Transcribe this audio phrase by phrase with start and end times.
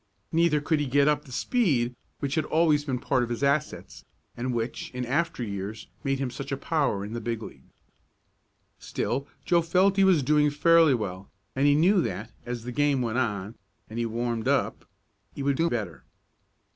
[0.31, 4.03] Neither could he get up the speed which had always been part of his assets,
[4.35, 7.69] and which, in after years, made him such a power in the big league.
[8.79, 12.71] Still Joe felt that he was doing fairly well, and he knew that, as the
[12.71, 13.53] game went on,
[13.91, 14.85] and he warmed up,
[15.35, 16.03] he would do better.